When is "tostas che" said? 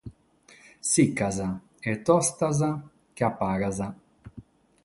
2.05-3.23